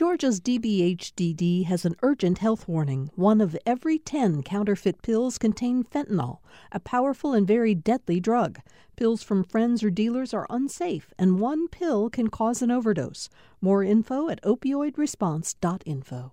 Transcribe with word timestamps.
Georgia's 0.00 0.40
DBHDD 0.40 1.66
has 1.66 1.84
an 1.84 1.94
urgent 2.00 2.38
health 2.38 2.66
warning. 2.66 3.10
One 3.16 3.42
of 3.42 3.54
every 3.66 3.98
10 3.98 4.42
counterfeit 4.42 5.02
pills 5.02 5.36
contain 5.36 5.84
fentanyl, 5.84 6.38
a 6.72 6.80
powerful 6.80 7.34
and 7.34 7.46
very 7.46 7.74
deadly 7.74 8.18
drug. 8.18 8.60
Pills 8.96 9.22
from 9.22 9.44
friends 9.44 9.84
or 9.84 9.90
dealers 9.90 10.32
are 10.32 10.46
unsafe, 10.48 11.12
and 11.18 11.38
one 11.38 11.68
pill 11.68 12.08
can 12.08 12.28
cause 12.28 12.62
an 12.62 12.70
overdose. 12.70 13.28
More 13.60 13.84
info 13.84 14.30
at 14.30 14.42
opioidresponse.info. 14.42 16.32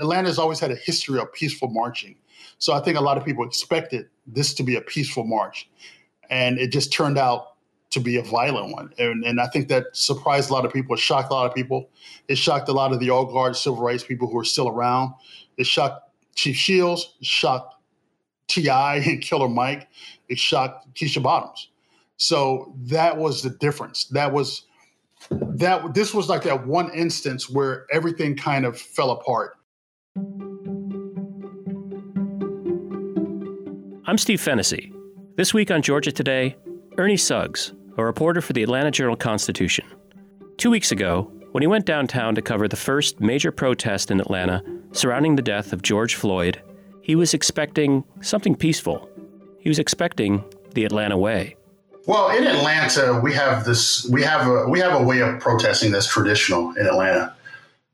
Atlanta's 0.00 0.38
always 0.38 0.60
had 0.60 0.70
a 0.70 0.76
history 0.76 1.18
of 1.18 1.32
peaceful 1.32 1.70
marching. 1.70 2.14
So 2.58 2.72
I 2.72 2.78
think 2.78 2.96
a 2.96 3.02
lot 3.02 3.18
of 3.18 3.24
people 3.24 3.44
expected 3.44 4.06
this 4.28 4.54
to 4.54 4.62
be 4.62 4.76
a 4.76 4.80
peaceful 4.80 5.24
march. 5.24 5.68
And 6.30 6.56
it 6.60 6.70
just 6.70 6.92
turned 6.92 7.18
out 7.18 7.57
to 7.90 8.00
be 8.00 8.16
a 8.16 8.22
violent 8.22 8.72
one. 8.72 8.92
And, 8.98 9.24
and 9.24 9.40
I 9.40 9.46
think 9.46 9.68
that 9.68 9.84
surprised 9.92 10.50
a 10.50 10.52
lot 10.52 10.64
of 10.64 10.72
people. 10.72 10.94
It 10.94 11.00
shocked 11.00 11.30
a 11.30 11.34
lot 11.34 11.46
of 11.46 11.54
people. 11.54 11.88
It 12.28 12.36
shocked 12.36 12.68
a 12.68 12.72
lot 12.72 12.92
of 12.92 13.00
the 13.00 13.10
old 13.10 13.32
guard 13.32 13.56
civil 13.56 13.82
rights 13.82 14.04
people 14.04 14.28
who 14.28 14.38
are 14.38 14.44
still 14.44 14.68
around. 14.68 15.14
It 15.56 15.66
shocked 15.66 16.10
Chief 16.34 16.56
Shields. 16.56 17.14
Shocked 17.22 17.74
T.I. 18.48 18.96
and 19.06 19.20
Killer 19.20 19.48
Mike. 19.48 19.88
It 20.28 20.38
shocked 20.38 20.94
Keisha 20.94 21.22
Bottoms. 21.22 21.70
So 22.18 22.74
that 22.84 23.16
was 23.16 23.42
the 23.42 23.50
difference. 23.50 24.04
That 24.06 24.32
was 24.32 24.64
that 25.30 25.94
this 25.94 26.14
was 26.14 26.28
like 26.28 26.42
that 26.42 26.66
one 26.66 26.90
instance 26.92 27.48
where 27.48 27.86
everything 27.92 28.36
kind 28.36 28.64
of 28.64 28.78
fell 28.78 29.10
apart. 29.10 29.56
I'm 34.06 34.16
Steve 34.16 34.40
Fennessy. 34.40 34.92
This 35.36 35.52
week 35.52 35.70
on 35.70 35.82
Georgia 35.82 36.10
Today, 36.10 36.56
Ernie 36.96 37.16
Suggs, 37.16 37.74
a 37.98 38.04
reporter 38.04 38.40
for 38.40 38.52
the 38.52 38.62
Atlanta 38.62 38.92
Journal 38.92 39.16
Constitution. 39.16 39.84
Two 40.56 40.70
weeks 40.70 40.92
ago, 40.92 41.30
when 41.50 41.62
he 41.62 41.66
went 41.66 41.84
downtown 41.84 42.34
to 42.36 42.42
cover 42.42 42.68
the 42.68 42.76
first 42.76 43.20
major 43.20 43.50
protest 43.50 44.10
in 44.10 44.20
Atlanta 44.20 44.62
surrounding 44.92 45.34
the 45.34 45.42
death 45.42 45.72
of 45.72 45.82
George 45.82 46.14
Floyd, 46.14 46.62
he 47.02 47.16
was 47.16 47.34
expecting 47.34 48.04
something 48.20 48.54
peaceful. 48.54 49.10
He 49.58 49.68
was 49.68 49.80
expecting 49.80 50.44
the 50.74 50.84
Atlanta 50.84 51.18
way. 51.18 51.56
Well, 52.06 52.30
in 52.30 52.46
Atlanta, 52.46 53.20
we 53.22 53.34
have 53.34 53.64
this 53.64 54.08
we 54.08 54.22
have 54.22 54.46
a 54.46 54.68
we 54.68 54.78
have 54.78 54.98
a 54.98 55.02
way 55.02 55.20
of 55.20 55.40
protesting 55.40 55.90
that's 55.90 56.06
traditional 56.06 56.72
in 56.76 56.86
Atlanta. 56.86 57.34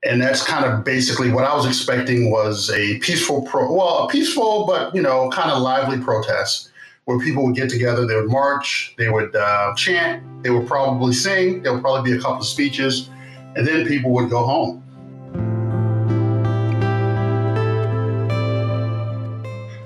And 0.04 0.20
that's 0.20 0.44
kind 0.44 0.66
of 0.66 0.84
basically 0.84 1.32
what 1.32 1.44
I 1.44 1.54
was 1.54 1.64
expecting 1.64 2.30
was 2.30 2.70
a 2.70 2.98
peaceful 2.98 3.42
pro 3.42 3.72
well, 3.72 4.04
a 4.04 4.08
peaceful 4.08 4.66
but 4.66 4.94
you 4.94 5.00
know, 5.00 5.30
kind 5.30 5.50
of 5.50 5.62
lively 5.62 5.98
protest 5.98 6.70
where 7.04 7.18
people 7.18 7.44
would 7.44 7.54
get 7.54 7.68
together, 7.68 8.06
they 8.06 8.16
would 8.16 8.30
march, 8.30 8.94
they 8.96 9.10
would 9.10 9.34
uh, 9.36 9.74
chant, 9.74 10.22
they 10.42 10.50
would 10.50 10.66
probably 10.66 11.12
sing, 11.12 11.62
there 11.62 11.72
would 11.72 11.82
probably 11.82 12.12
be 12.12 12.16
a 12.16 12.20
couple 12.20 12.38
of 12.38 12.46
speeches, 12.46 13.10
and 13.56 13.66
then 13.66 13.86
people 13.86 14.10
would 14.12 14.30
go 14.30 14.44
home. 14.44 14.80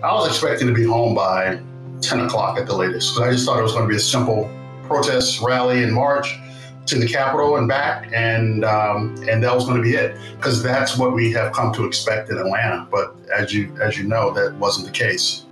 I 0.01 0.15
was 0.15 0.29
expecting 0.29 0.69
to 0.69 0.73
be 0.73 0.85
home 0.85 1.15
by 1.15 1.61
10 2.01 2.21
o'clock 2.21 2.57
at 2.57 2.67
the 2.67 2.75
latest 2.75 3.15
because 3.15 3.29
I 3.29 3.33
just 3.33 3.45
thought 3.45 3.59
it 3.59 3.63
was 3.63 3.73
going 3.73 3.85
to 3.85 3.89
be 3.89 3.97
a 3.97 4.01
simple 4.01 4.49
protest 4.85 5.41
rally 5.41 5.83
and 5.83 5.93
march 5.93 6.39
to 6.87 6.99
the 6.99 7.07
Capitol 7.07 7.57
and 7.57 7.69
back, 7.69 8.09
and 8.15 8.65
um, 8.65 9.15
and 9.29 9.43
that 9.43 9.55
was 9.55 9.67
going 9.67 9.77
to 9.77 9.83
be 9.83 9.95
it 9.95 10.17
because 10.37 10.63
that's 10.63 10.97
what 10.97 11.13
we 11.13 11.31
have 11.33 11.53
come 11.53 11.75
to 11.75 11.85
expect 11.85 12.31
in 12.31 12.39
Atlanta. 12.39 12.89
But 12.91 13.15
as 13.37 13.53
you 13.53 13.77
as 13.83 13.99
you 13.99 14.05
know, 14.05 14.33
that 14.33 14.55
wasn't 14.55 14.87
the 14.87 14.93
case. 14.93 15.45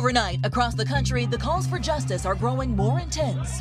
Overnight, 0.00 0.40
across 0.44 0.74
the 0.74 0.84
country, 0.86 1.26
the 1.26 1.36
calls 1.36 1.66
for 1.66 1.78
justice 1.78 2.24
are 2.24 2.34
growing 2.34 2.74
more 2.74 2.98
intense. 2.98 3.60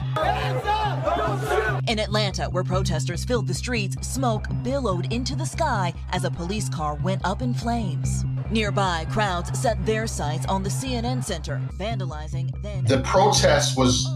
In 1.90 2.00
Atlanta, 2.00 2.46
where 2.46 2.64
protesters 2.64 3.26
filled 3.26 3.46
the 3.46 3.54
streets, 3.54 4.08
smoke 4.08 4.46
billowed 4.64 5.12
into 5.12 5.36
the 5.36 5.46
sky 5.46 5.94
as 6.14 6.24
a 6.24 6.32
police 6.32 6.70
car 6.70 6.96
went 6.96 7.20
up 7.26 7.42
in 7.42 7.54
flames. 7.54 8.24
Nearby, 8.50 9.06
crowds 9.12 9.60
set 9.60 9.86
their 9.86 10.08
sights 10.08 10.46
on 10.46 10.64
the 10.64 10.70
CNN 10.70 11.26
Center, 11.26 11.60
vandalizing. 11.78 12.50
Then 12.64 12.86
the 12.86 13.02
protest 13.02 13.78
was 13.78 14.08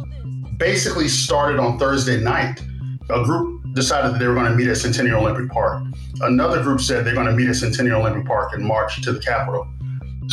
basically 0.55 1.09
started 1.09 1.59
on 1.59 1.77
Thursday 1.77 2.21
night. 2.21 2.61
A 3.09 3.21
group 3.21 3.65
decided 3.73 4.13
that 4.13 4.19
they 4.19 4.27
were 4.27 4.33
going 4.33 4.49
to 4.49 4.55
meet 4.55 4.69
at 4.69 4.77
Centennial 4.77 5.19
Olympic 5.19 5.51
Park. 5.51 5.83
Another 6.21 6.63
group 6.63 6.79
said 6.79 7.03
they're 7.03 7.15
going 7.15 7.27
to 7.27 7.33
meet 7.33 7.49
at 7.49 7.57
Centennial 7.57 7.99
Olympic 7.99 8.25
Park 8.25 8.53
and 8.53 8.63
march 8.63 9.01
to 9.01 9.11
the 9.11 9.19
Capitol. 9.19 9.67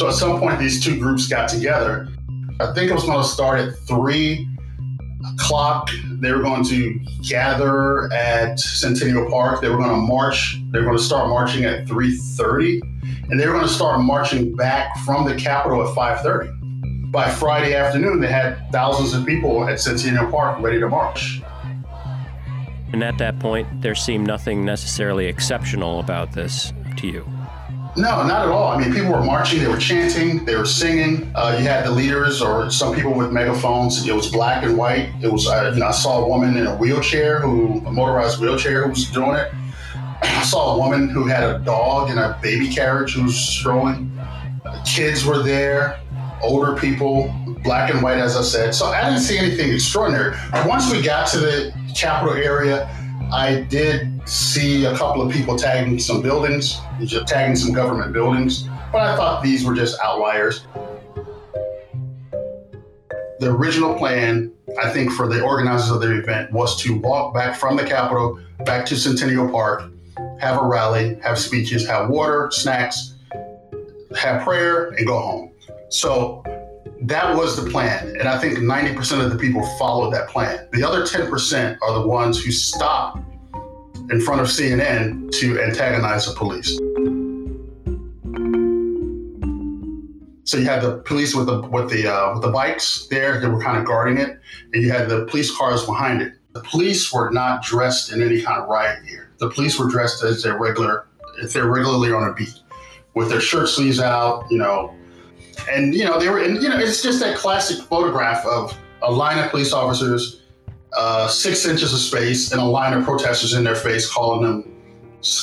So 0.00 0.08
at 0.08 0.14
some 0.14 0.40
point, 0.40 0.58
these 0.58 0.82
two 0.82 0.98
groups 0.98 1.28
got 1.28 1.46
together. 1.46 2.08
I 2.58 2.72
think 2.72 2.90
it 2.90 2.94
was 2.94 3.04
going 3.04 3.20
to 3.20 3.28
start 3.28 3.60
at 3.60 3.76
three 3.80 4.48
o'clock. 5.34 5.90
They 6.12 6.32
were 6.32 6.40
going 6.40 6.64
to 6.64 6.98
gather 7.28 8.10
at 8.10 8.58
Centennial 8.58 9.28
Park. 9.30 9.60
They 9.60 9.68
were 9.68 9.76
going 9.76 9.90
to 9.90 9.96
march. 9.96 10.58
They 10.70 10.78
were 10.78 10.86
going 10.86 10.96
to 10.96 11.02
start 11.02 11.28
marching 11.28 11.66
at 11.66 11.86
3:30, 11.86 12.80
and 13.28 13.38
they 13.38 13.46
were 13.46 13.52
going 13.52 13.66
to 13.66 13.70
start 13.70 14.00
marching 14.00 14.56
back 14.56 14.96
from 15.04 15.28
the 15.28 15.34
Capitol 15.34 15.86
at 15.86 15.94
5:30. 15.94 17.12
By 17.12 17.28
Friday 17.28 17.74
afternoon, 17.74 18.20
they 18.20 18.32
had 18.32 18.56
thousands 18.72 19.12
of 19.12 19.26
people 19.26 19.68
at 19.68 19.80
Centennial 19.80 20.30
Park 20.30 20.62
ready 20.62 20.80
to 20.80 20.88
march. 20.88 21.42
And 22.94 23.04
at 23.04 23.18
that 23.18 23.38
point, 23.38 23.82
there 23.82 23.94
seemed 23.94 24.26
nothing 24.26 24.64
necessarily 24.64 25.26
exceptional 25.26 26.00
about 26.00 26.32
this 26.32 26.72
to 26.96 27.06
you. 27.06 27.39
No, 28.00 28.26
not 28.26 28.46
at 28.46 28.48
all. 28.48 28.68
I 28.68 28.78
mean, 28.80 28.94
people 28.94 29.12
were 29.12 29.22
marching, 29.22 29.60
they 29.60 29.68
were 29.68 29.76
chanting, 29.76 30.46
they 30.46 30.56
were 30.56 30.64
singing. 30.64 31.30
Uh, 31.34 31.56
you 31.58 31.66
had 31.66 31.84
the 31.84 31.90
leaders 31.90 32.40
or 32.40 32.70
some 32.70 32.94
people 32.94 33.12
with 33.12 33.30
megaphones. 33.30 34.08
It 34.08 34.14
was 34.14 34.30
black 34.30 34.64
and 34.64 34.78
white. 34.78 35.10
It 35.22 35.30
was, 35.30 35.46
uh, 35.46 35.70
you 35.74 35.80
know, 35.80 35.88
I 35.88 35.90
saw 35.90 36.24
a 36.24 36.28
woman 36.28 36.56
in 36.56 36.66
a 36.66 36.74
wheelchair 36.76 37.40
who, 37.40 37.84
a 37.86 37.92
motorized 37.92 38.40
wheelchair 38.40 38.84
who 38.84 38.90
was 38.90 39.10
doing 39.10 39.36
it. 39.36 39.52
I 40.22 40.42
saw 40.44 40.76
a 40.76 40.78
woman 40.78 41.10
who 41.10 41.26
had 41.26 41.42
a 41.42 41.58
dog 41.58 42.10
in 42.10 42.16
a 42.16 42.38
baby 42.40 42.72
carriage 42.72 43.14
who 43.14 43.24
was 43.24 43.38
strolling. 43.38 44.10
Kids 44.86 45.26
were 45.26 45.42
there, 45.42 46.00
older 46.40 46.80
people, 46.80 47.34
black 47.62 47.90
and 47.90 48.02
white, 48.02 48.16
as 48.16 48.34
I 48.34 48.42
said. 48.42 48.74
So 48.74 48.86
I 48.86 49.10
didn't 49.10 49.20
see 49.20 49.36
anything 49.36 49.74
extraordinary. 49.74 50.34
Once 50.64 50.90
we 50.90 51.02
got 51.02 51.26
to 51.28 51.38
the 51.38 51.74
Capitol 51.94 52.34
area, 52.34 52.88
I 53.32 53.66
did 53.68 54.28
see 54.28 54.86
a 54.86 54.96
couple 54.96 55.22
of 55.22 55.32
people 55.32 55.56
tagging 55.56 55.98
some 55.98 56.20
buildings, 56.20 56.80
tagging 57.26 57.54
some 57.54 57.72
government 57.72 58.12
buildings, 58.12 58.64
but 58.92 59.02
I 59.02 59.16
thought 59.16 59.42
these 59.42 59.64
were 59.64 59.74
just 59.74 60.00
outliers. 60.00 60.66
The 63.38 63.50
original 63.50 63.94
plan, 63.94 64.52
I 64.82 64.90
think, 64.90 65.12
for 65.12 65.28
the 65.28 65.42
organizers 65.42 65.90
of 65.90 66.00
the 66.00 66.18
event 66.18 66.52
was 66.52 66.80
to 66.82 66.98
walk 66.98 67.32
back 67.32 67.56
from 67.56 67.76
the 67.76 67.84
Capitol 67.84 68.40
back 68.64 68.84
to 68.86 68.96
Centennial 68.96 69.48
Park, 69.48 69.90
have 70.40 70.60
a 70.60 70.66
rally, 70.66 71.16
have 71.22 71.38
speeches, 71.38 71.86
have 71.86 72.10
water, 72.10 72.50
snacks, 72.52 73.14
have 74.18 74.42
prayer, 74.42 74.88
and 74.88 75.06
go 75.06 75.18
home. 75.18 75.52
So 75.88 76.42
that 77.02 77.34
was 77.34 77.62
the 77.62 77.70
plan. 77.70 78.14
And 78.18 78.28
I 78.28 78.38
think 78.38 78.58
90% 78.58 79.24
of 79.24 79.30
the 79.30 79.38
people 79.38 79.64
followed 79.78 80.12
that 80.12 80.28
plan. 80.28 80.68
The 80.72 80.84
other 80.84 81.02
10% 81.02 81.78
are 81.80 82.00
the 82.00 82.06
ones 82.06 82.42
who 82.42 82.50
stopped 82.50 83.22
in 84.10 84.20
front 84.20 84.40
of 84.40 84.48
CNN 84.48 85.30
to 85.32 85.60
antagonize 85.60 86.26
the 86.26 86.34
police. 86.34 86.76
So 90.44 90.56
you 90.56 90.64
had 90.64 90.82
the 90.82 90.98
police 90.98 91.34
with 91.34 91.46
the 91.46 91.60
with 91.60 91.90
the 91.90 92.12
uh, 92.12 92.32
with 92.32 92.42
the 92.42 92.50
bikes 92.50 93.06
there 93.06 93.40
that 93.40 93.48
were 93.48 93.62
kind 93.62 93.78
of 93.78 93.84
guarding 93.84 94.18
it, 94.18 94.40
and 94.72 94.82
you 94.82 94.90
had 94.90 95.08
the 95.08 95.24
police 95.26 95.56
cars 95.56 95.86
behind 95.86 96.22
it. 96.22 96.32
The 96.54 96.60
police 96.62 97.12
were 97.12 97.30
not 97.30 97.62
dressed 97.62 98.10
in 98.10 98.20
any 98.20 98.42
kind 98.42 98.60
of 98.60 98.68
riot 98.68 99.06
gear. 99.06 99.30
The 99.38 99.48
police 99.48 99.78
were 99.78 99.88
dressed 99.88 100.24
as 100.24 100.42
their 100.42 100.58
regular, 100.58 101.06
if 101.40 101.52
they're 101.52 101.70
regularly 101.70 102.10
on 102.10 102.28
a 102.28 102.34
beat, 102.34 102.58
with 103.14 103.28
their 103.28 103.40
shirt 103.40 103.68
sleeves 103.68 104.00
out, 104.00 104.44
you 104.50 104.58
know, 104.58 104.92
and 105.68 105.94
you 105.94 106.04
know 106.04 106.18
they 106.18 106.28
were, 106.28 106.42
in, 106.42 106.56
you 106.56 106.68
know, 106.68 106.78
it's 106.78 107.02
just 107.02 107.20
that 107.20 107.36
classic 107.36 107.84
photograph 107.86 108.44
of 108.46 108.76
a 109.02 109.10
line 109.10 109.38
of 109.38 109.50
police 109.50 109.72
officers, 109.72 110.42
uh, 110.96 111.28
six 111.28 111.66
inches 111.66 111.92
of 111.92 112.00
space, 112.00 112.52
and 112.52 112.60
a 112.60 112.64
line 112.64 112.92
of 112.92 113.04
protesters 113.04 113.54
in 113.54 113.64
their 113.64 113.74
face, 113.74 114.10
calling 114.10 114.42
them 114.42 114.64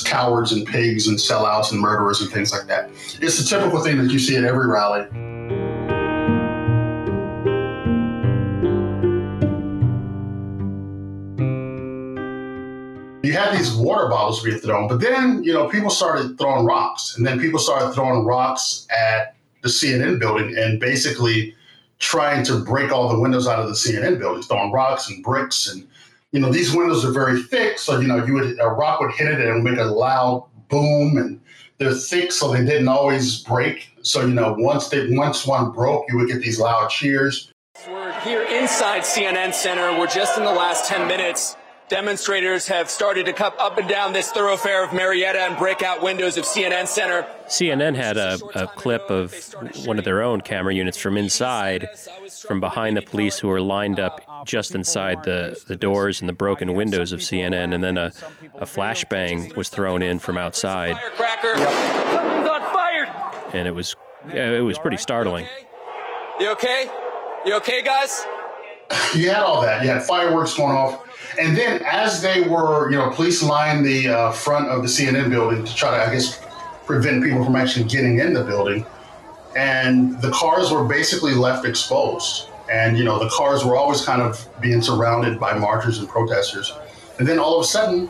cowards 0.04 0.52
and 0.52 0.66
pigs 0.66 1.08
and 1.08 1.16
sellouts 1.16 1.70
and 1.70 1.80
murderers 1.80 2.20
and 2.20 2.30
things 2.30 2.52
like 2.52 2.66
that. 2.66 2.90
It's 3.20 3.38
the 3.38 3.44
typical 3.44 3.80
thing 3.80 3.96
that 3.98 4.10
you 4.12 4.18
see 4.18 4.36
at 4.36 4.44
every 4.44 4.66
rally. 4.66 5.06
You 13.22 13.34
had 13.34 13.56
these 13.56 13.74
water 13.74 14.08
bottles 14.08 14.42
being 14.42 14.58
thrown, 14.58 14.88
but 14.88 15.00
then 15.00 15.42
you 15.44 15.52
know 15.52 15.68
people 15.68 15.90
started 15.90 16.38
throwing 16.38 16.64
rocks, 16.64 17.16
and 17.16 17.26
then 17.26 17.38
people 17.38 17.58
started 17.58 17.92
throwing 17.92 18.24
rocks 18.24 18.86
at 18.90 19.36
the 19.68 19.86
CNN 19.86 20.18
building 20.18 20.56
and 20.56 20.80
basically 20.80 21.54
trying 21.98 22.44
to 22.44 22.60
break 22.60 22.92
all 22.92 23.08
the 23.08 23.20
windows 23.20 23.46
out 23.46 23.58
of 23.58 23.68
the 23.68 23.74
CNN 23.74 24.18
building, 24.18 24.42
throwing 24.42 24.72
rocks 24.72 25.08
and 25.08 25.22
bricks. 25.22 25.68
And, 25.68 25.86
you 26.32 26.40
know, 26.40 26.50
these 26.50 26.74
windows 26.74 27.04
are 27.04 27.12
very 27.12 27.42
thick. 27.42 27.78
So, 27.78 28.00
you 28.00 28.08
know, 28.08 28.24
you 28.24 28.34
would, 28.34 28.58
a 28.60 28.68
rock 28.68 29.00
would 29.00 29.12
hit 29.12 29.28
it 29.28 29.40
and 29.40 29.64
make 29.64 29.78
a 29.78 29.84
loud 29.84 30.46
boom. 30.68 31.16
And 31.16 31.40
they're 31.78 31.94
thick, 31.94 32.32
so 32.32 32.52
they 32.52 32.64
didn't 32.64 32.88
always 32.88 33.40
break. 33.42 33.90
So, 34.02 34.22
you 34.22 34.34
know, 34.34 34.54
once 34.58 34.88
they, 34.88 35.08
once 35.10 35.46
one 35.46 35.72
broke, 35.72 36.06
you 36.08 36.16
would 36.18 36.28
get 36.28 36.40
these 36.40 36.60
loud 36.60 36.88
cheers. 36.88 37.52
We're 37.86 38.18
here 38.20 38.42
inside 38.42 39.02
CNN 39.02 39.54
Center. 39.54 39.98
We're 39.98 40.06
just 40.06 40.38
in 40.38 40.44
the 40.44 40.52
last 40.52 40.88
10 40.88 41.06
minutes 41.06 41.56
Demonstrators 41.88 42.68
have 42.68 42.90
started 42.90 43.24
to 43.26 43.32
come 43.32 43.54
up 43.58 43.78
and 43.78 43.88
down 43.88 44.12
this 44.12 44.30
thoroughfare 44.30 44.84
of 44.84 44.92
Marietta 44.92 45.38
and 45.40 45.56
break 45.56 45.82
out 45.82 46.02
windows 46.02 46.36
of 46.36 46.44
CNN 46.44 46.86
Center. 46.86 47.26
CNN 47.46 47.96
had 47.96 48.18
a, 48.18 48.38
a, 48.54 48.66
clip 48.66 49.10
of 49.10 49.34
one 49.86 49.98
of 49.98 50.04
their 50.04 50.22
own 50.22 50.42
camera 50.42 50.74
units 50.74 50.98
from 50.98 51.16
inside, 51.16 51.88
from 52.46 52.60
behind 52.60 52.96
the 52.96 53.00
police 53.00 53.38
who 53.38 53.48
were 53.48 53.62
lined 53.62 53.98
up 53.98 54.22
uh, 54.28 54.44
just 54.44 54.74
inside 54.74 55.22
the, 55.24 55.58
the 55.66 55.76
doors 55.76 56.20
and 56.20 56.28
the 56.28 56.34
broken 56.34 56.74
windows 56.74 57.12
of 57.12 57.20
CNN, 57.20 57.74
and 57.74 57.82
then 57.82 57.96
a, 57.96 58.12
a 58.56 58.66
flashbang 58.66 59.56
was 59.56 59.70
thrown 59.70 60.02
in 60.02 60.18
from 60.18 60.36
outside. 60.36 60.94
Firecracker! 60.96 61.56
Something's 61.56 62.48
on 62.50 62.60
fire! 62.72 63.50
And 63.54 63.66
it 63.66 63.74
was, 63.74 63.96
it 64.34 64.62
was 64.62 64.78
pretty 64.78 64.98
startling. 64.98 65.46
You 66.38 66.50
okay? 66.50 66.90
You 67.46 67.54
okay, 67.56 67.82
guys? 67.82 68.26
You 69.14 69.30
had 69.30 69.42
all 69.42 69.62
that. 69.62 69.82
You 69.82 69.88
had 69.88 70.02
fireworks 70.02 70.54
going 70.54 70.76
off. 70.76 71.07
And 71.38 71.56
then 71.56 71.82
as 71.84 72.20
they 72.20 72.42
were, 72.42 72.90
you 72.90 72.96
know, 72.96 73.10
police 73.10 73.42
lined 73.42 73.86
the 73.86 74.08
uh, 74.08 74.32
front 74.32 74.68
of 74.68 74.82
the 74.82 74.88
CNN 74.88 75.30
building 75.30 75.64
to 75.64 75.74
try 75.74 75.96
to, 75.96 76.04
I 76.04 76.12
guess, 76.12 76.40
prevent 76.84 77.22
people 77.22 77.44
from 77.44 77.54
actually 77.54 77.84
getting 77.84 78.18
in 78.18 78.32
the 78.32 78.42
building. 78.42 78.84
And 79.56 80.20
the 80.20 80.30
cars 80.32 80.72
were 80.72 80.84
basically 80.84 81.34
left 81.34 81.64
exposed. 81.64 82.48
And, 82.70 82.98
you 82.98 83.04
know, 83.04 83.18
the 83.18 83.28
cars 83.30 83.64
were 83.64 83.76
always 83.76 84.04
kind 84.04 84.20
of 84.20 84.48
being 84.60 84.82
surrounded 84.82 85.38
by 85.38 85.56
marchers 85.56 86.00
and 86.00 86.08
protesters. 86.08 86.72
And 87.18 87.26
then 87.26 87.38
all 87.38 87.58
of 87.58 87.64
a 87.64 87.68
sudden, 87.68 88.08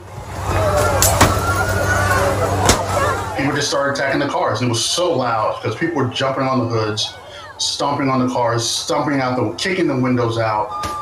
people 3.37 3.55
just 3.55 3.69
started 3.69 3.93
attacking 3.93 4.21
the 4.21 4.29
cars. 4.29 4.61
And 4.61 4.69
it 4.69 4.71
was 4.71 4.85
so 4.85 5.15
loud 5.15 5.61
because 5.61 5.79
people 5.79 5.97
were 5.97 6.09
jumping 6.09 6.45
on 6.45 6.61
the 6.61 6.67
hoods 6.67 7.15
stomping 7.59 8.09
on 8.09 8.25
the 8.25 8.33
cars, 8.33 8.69
stomping 8.69 9.21
out 9.21 9.37
the, 9.37 9.53
kicking 9.57 9.87
the 9.87 9.97
windows 9.97 10.39
out. 10.39 10.98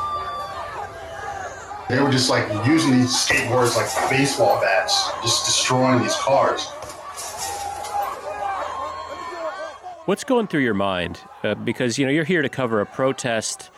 They 1.89 2.01
were 2.01 2.11
just 2.11 2.29
like 2.29 2.47
using 2.65 2.91
these 2.91 3.15
skateboards 3.15 3.77
like 3.77 4.09
baseball 4.09 4.59
bats, 4.59 5.09
just 5.21 5.45
destroying 5.45 6.01
these 6.01 6.15
cars. 6.15 6.65
What's 10.05 10.25
going 10.25 10.47
through 10.47 10.61
your 10.61 10.73
mind? 10.73 11.19
Uh, 11.43 11.55
because 11.55 11.97
you 11.97 12.05
know 12.05 12.11
you're 12.11 12.25
here 12.25 12.41
to 12.41 12.49
cover 12.49 12.81
a 12.81 12.85
protest 12.85 13.71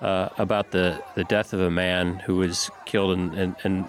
uh, 0.00 0.28
about 0.38 0.70
the, 0.70 1.02
the 1.16 1.24
death 1.24 1.52
of 1.52 1.60
a 1.60 1.70
man 1.70 2.20
who 2.20 2.36
was 2.36 2.70
killed 2.86 3.18
in, 3.18 3.34
in, 3.34 3.56
in 3.64 3.84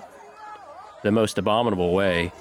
the 1.04 1.12
most 1.12 1.38
abominable 1.38 1.94
way. 1.94 2.32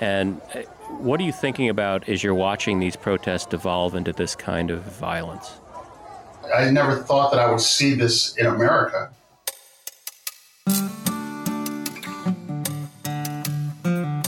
And 0.00 0.40
uh, 0.54 0.62
what 0.88 1.20
are 1.20 1.24
you 1.24 1.32
thinking 1.32 1.68
about 1.68 2.08
as 2.08 2.22
you're 2.22 2.34
watching 2.34 2.78
these 2.78 2.96
protests 2.96 3.46
devolve 3.46 3.94
into 3.94 4.12
this 4.12 4.36
kind 4.36 4.70
of 4.70 4.82
violence? 4.82 5.58
I 6.54 6.70
never 6.70 6.96
thought 6.96 7.32
that 7.32 7.40
I 7.40 7.50
would 7.50 7.60
see 7.60 7.94
this 7.94 8.36
in 8.36 8.46
America. 8.46 9.10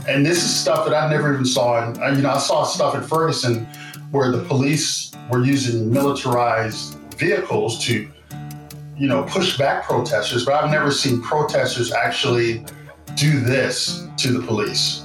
And 0.07 0.25
this 0.25 0.39
is 0.39 0.55
stuff 0.55 0.87
that 0.87 0.95
I 0.95 1.11
never 1.11 1.33
even 1.33 1.45
saw. 1.45 1.83
In, 1.83 2.01
uh, 2.01 2.11
you 2.11 2.23
know, 2.23 2.31
I 2.31 2.39
saw 2.39 2.65
stuff 2.65 2.95
in 2.95 3.03
Ferguson 3.03 3.67
where 4.11 4.31
the 4.31 4.45
police 4.45 5.13
were 5.31 5.45
using 5.45 5.93
militarized 5.93 6.95
vehicles 7.17 7.85
to, 7.87 8.09
you 8.97 9.09
know, 9.09 9.25
push 9.25 9.59
back 9.59 9.85
protesters. 9.85 10.45
But 10.45 10.55
I've 10.55 10.71
never 10.71 10.91
seen 10.91 11.21
protesters 11.21 11.91
actually 11.93 12.65
do 13.17 13.41
this 13.41 14.07
to 14.19 14.33
the 14.33 14.47
police. 14.47 15.05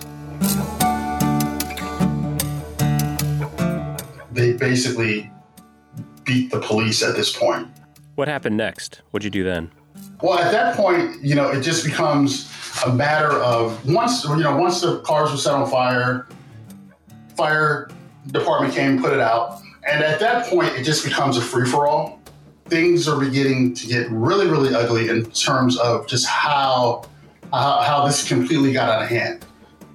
they 4.40 4.54
basically 4.54 5.30
beat 6.24 6.50
the 6.50 6.60
police 6.60 7.04
at 7.04 7.16
this 7.16 7.36
point. 7.36 7.68
What 8.16 8.28
happened 8.28 8.56
next? 8.56 9.02
What'd 9.12 9.26
you 9.26 9.31
do 9.31 9.44
then? 9.44 9.72
Well, 10.22 10.38
at 10.38 10.51
that 10.51 10.75
point, 10.75 11.24
you 11.24 11.36
know, 11.36 11.50
it 11.50 11.62
just 11.62 11.86
becomes 11.86 12.51
a 12.86 12.94
matter 12.94 13.31
of 13.31 13.86
once 13.88 14.25
you 14.25 14.38
know 14.38 14.56
once 14.56 14.81
the 14.81 15.00
cars 15.01 15.31
were 15.31 15.38
set 15.38 15.54
on 15.54 15.69
fire, 15.69 16.28
fire 17.36 17.90
department 18.28 18.74
came, 18.74 18.92
and 18.92 19.01
put 19.01 19.13
it 19.13 19.19
out, 19.19 19.62
and 19.88 20.04
at 20.04 20.19
that 20.19 20.48
point, 20.48 20.74
it 20.75 20.84
just 20.84 21.04
becomes 21.04 21.38
a 21.38 21.42
free 21.42 21.68
for 21.68 21.88
all. 21.88 22.22
Things 22.66 23.07
are 23.07 23.19
beginning 23.19 23.74
to 23.75 23.88
get 23.88 24.10
really, 24.12 24.48
really 24.48 24.75
ugly 24.75 25.10
in 25.10 25.25
terms 25.31 25.78
of 25.78 26.06
just 26.07 26.28
how 26.28 27.04
how, 27.52 27.81
how 27.81 28.06
this 28.06 28.28
completely 28.28 28.74
got 28.74 28.90
out 28.90 29.02
of 29.02 29.10
hand. 29.10 29.45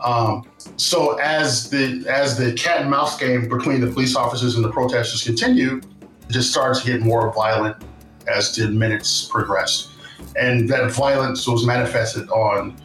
Um, 0.00 0.46
so 0.76 1.18
as 1.18 1.70
the 1.70 2.04
as 2.08 2.36
the 2.36 2.52
cat 2.52 2.82
and 2.82 2.90
mouse 2.90 3.18
game 3.18 3.48
between 3.48 3.80
the 3.80 3.86
police 3.86 4.16
officers 4.16 4.56
and 4.56 4.64
the 4.64 4.70
protesters 4.70 5.22
continued, 5.22 5.86
it 6.02 6.32
just 6.32 6.50
started 6.50 6.82
to 6.82 6.86
get 6.86 7.00
more 7.00 7.32
violent 7.32 7.76
as 8.26 8.54
the 8.54 8.68
minutes 8.68 9.26
progressed, 9.26 9.90
and 10.36 10.68
that 10.68 10.90
violence 10.90 11.46
was 11.46 11.66
manifested 11.66 12.28
on 12.30 12.76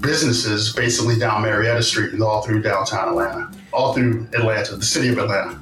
businesses 0.00 0.72
basically 0.72 1.18
down 1.18 1.42
Marietta 1.42 1.82
Street 1.82 2.12
and 2.12 2.22
all 2.22 2.42
through 2.42 2.62
downtown 2.62 3.08
Atlanta, 3.08 3.50
all 3.72 3.94
through 3.94 4.28
Atlanta, 4.34 4.76
the 4.76 4.84
city 4.84 5.08
of 5.08 5.18
Atlanta. 5.18 5.60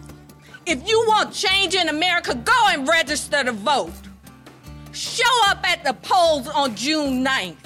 If 0.67 0.87
you 0.88 1.05
want 1.06 1.32
change 1.32 1.75
in 1.75 1.88
America, 1.88 2.34
go 2.34 2.67
and 2.69 2.88
register 2.88 3.43
to 3.43 3.52
vote. 3.52 3.93
Show 4.93 5.25
up 5.46 5.69
at 5.69 5.84
the 5.84 5.94
polls 5.94 6.49
on 6.49 6.75
June 6.75 7.25
9th. 7.25 7.56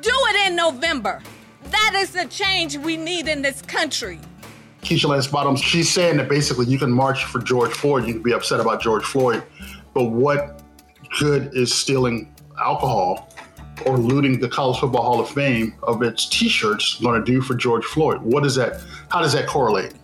Do 0.00 0.10
it 0.12 0.48
in 0.48 0.56
November. 0.56 1.22
That 1.70 1.94
is 1.96 2.10
the 2.10 2.26
change 2.26 2.76
we 2.76 2.96
need 2.96 3.28
in 3.28 3.42
this 3.42 3.62
country. 3.62 4.20
Keisha 4.82 5.08
Lance 5.08 5.28
Bottoms, 5.28 5.60
she's 5.60 5.88
saying 5.88 6.16
that 6.16 6.28
basically 6.28 6.66
you 6.66 6.78
can 6.78 6.90
march 6.90 7.24
for 7.24 7.38
George 7.38 7.72
Floyd, 7.72 8.06
you 8.06 8.14
can 8.14 8.22
be 8.22 8.32
upset 8.32 8.60
about 8.60 8.82
George 8.82 9.04
Floyd, 9.04 9.42
but 9.94 10.06
what 10.06 10.60
good 11.20 11.54
is 11.54 11.72
stealing 11.72 12.31
alcohol 12.60 13.28
or 13.86 13.98
looting 13.98 14.38
the 14.38 14.48
College 14.48 14.78
Football 14.78 15.02
Hall 15.02 15.20
of 15.20 15.30
Fame 15.30 15.74
of 15.82 16.02
its 16.02 16.26
T-shirts 16.28 17.00
going 17.00 17.22
to 17.22 17.24
do 17.24 17.40
for 17.40 17.54
George 17.54 17.84
Floyd? 17.84 18.22
What 18.22 18.44
is 18.46 18.54
that? 18.56 18.80
How 19.10 19.20
does 19.20 19.32
that 19.32 19.46
correlate? 19.46 19.94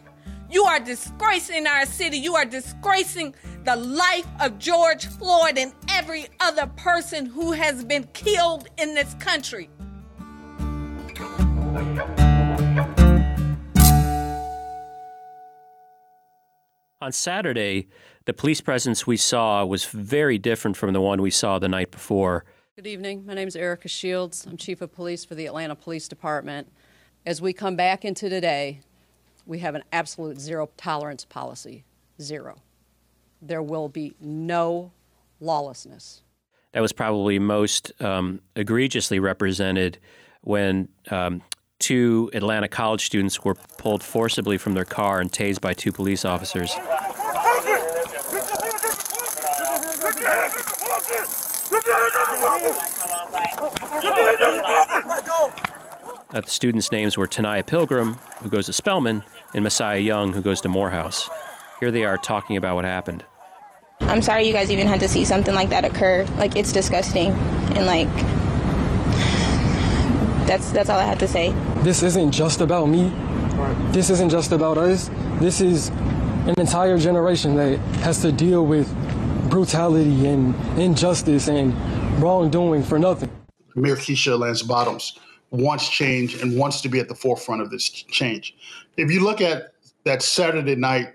You 0.51 0.65
are 0.65 0.81
disgracing 0.81 1.67
our 1.67 1.85
city. 1.85 2.17
You 2.17 2.35
are 2.35 2.47
disgracing 2.47 3.35
the 3.65 3.77
life 3.77 4.27
of 4.41 4.59
George 4.59 5.07
Floyd 5.07 5.59
and 5.59 5.75
every 5.91 6.27
other 6.41 6.67
person 6.77 7.27
who 7.27 7.53
has 7.53 7.85
been 7.85 8.05
killed 8.15 8.69
in 8.79 8.95
this 8.95 9.15
country. 9.15 9.69
On 17.09 17.13
Saturday, 17.13 17.89
the 18.27 18.35
police 18.35 18.61
presence 18.61 19.07
we 19.07 19.17
saw 19.17 19.65
was 19.65 19.87
very 19.87 20.37
different 20.37 20.77
from 20.77 20.93
the 20.93 21.01
one 21.01 21.23
we 21.23 21.31
saw 21.31 21.59
the 21.59 21.67
night 21.67 21.91
before. 21.91 22.45
Good 22.77 22.87
evening. 22.87 23.25
My 23.25 23.33
name 23.33 23.49
is 23.49 23.57
Erika 23.57 23.89
Shields. 23.89 24.45
I'm 24.45 24.59
Chief 24.59 24.83
of 24.83 24.93
Police 24.93 25.25
for 25.25 25.35
the 25.35 25.47
Atlanta 25.47 25.75
Police 25.75 26.07
Department. 26.07 26.71
As 27.25 27.41
we 27.41 27.55
come 27.55 27.77
back 27.77 28.05
into 28.05 28.29
today, 28.29 28.83
we 29.47 29.61
have 29.61 29.75
an 29.75 29.85
absolute 29.91 30.39
zero 30.39 30.69
tolerance 30.77 31.25
policy. 31.25 31.83
Zero. 32.21 32.61
There 33.41 33.63
will 33.63 33.89
be 33.89 34.13
no 34.21 34.93
lawlessness. 35.41 36.21
That 36.73 36.81
was 36.81 36.93
probably 36.93 37.39
most 37.39 37.91
um, 38.03 38.43
egregiously 38.55 39.19
represented 39.19 39.97
when 40.43 40.91
um, 41.11 41.41
two 41.79 42.31
Atlanta 42.35 42.69
college 42.69 43.05
students 43.05 43.45
were 43.45 43.55
pulled 43.55 44.03
forcibly 44.03 44.59
from 44.59 44.75
their 44.75 44.85
car 44.85 45.21
and 45.21 45.33
tased 45.33 45.61
by 45.61 45.75
two 45.75 45.93
police 45.93 46.25
officers. 46.25 46.75
Uh, 56.31 56.43
the 56.43 56.51
students' 56.51 56.93
names 56.93 57.17
were 57.17 57.27
Taniyah 57.27 57.67
Pilgrim, 57.67 58.15
who 58.43 58.51
goes 58.51 58.67
to 58.67 58.73
Spelman, 58.73 59.25
and 59.55 59.65
Messiah 59.65 59.99
Young, 59.99 60.35
who 60.35 60.43
goes 60.43 60.61
to 60.61 60.69
Morehouse. 60.69 61.29
Here 61.81 61.91
they 61.91 62.05
are 62.05 62.19
talking 62.19 62.57
about 62.57 62.75
what 62.75 62.85
happened. 62.85 63.25
I'm 64.01 64.21
sorry 64.21 64.47
you 64.47 64.53
guys 64.53 64.71
even 64.71 64.87
had 64.87 65.01
to 65.01 65.09
see 65.09 65.25
something 65.25 65.55
like 65.55 65.71
that 65.71 65.85
occur. 65.85 66.27
Like, 66.37 66.55
it's 66.55 66.71
disgusting. 66.71 67.33
And, 67.75 67.87
like, 67.87 68.09
that's 70.47 70.71
that's 70.71 70.89
all 70.89 70.99
I 70.99 71.05
have 71.05 71.19
to 71.19 71.29
say. 71.29 71.55
This 71.83 72.03
isn't 72.03 72.33
just 72.33 72.61
about 72.61 72.87
me. 72.87 73.13
This 73.93 74.11
isn't 74.11 74.31
just 74.31 74.51
about 74.51 74.79
us. 74.79 75.09
This 75.39 75.61
is 75.61 75.91
an 76.49 76.55
entire 76.59 76.99
generation 76.99 77.55
that 77.55 77.79
has 78.01 78.21
to 78.23 78.33
deal 78.33 78.67
with 78.67 78.93
brutality 79.49 80.27
and 80.27 80.57
injustice 80.77 81.47
and 81.47 81.73
wrongdoing 82.21 82.83
for 82.83 82.99
nothing. 82.99 83.31
Mayor 83.77 83.95
Keisha 83.95 84.37
Lance 84.37 84.63
Bottoms 84.63 85.21
wants 85.53 85.89
change 85.89 86.43
and 86.43 86.59
wants 86.59 86.81
to 86.81 86.89
be 86.89 86.99
at 86.99 87.09
the 87.09 87.15
forefront 87.15 87.63
of 87.63 87.71
this 87.71 87.89
change. 87.89 88.57
If 88.97 89.13
you 89.13 89.23
look 89.23 89.41
at 89.41 89.73
that 90.05 90.21
Saturday 90.23 90.75
night, 90.75 91.15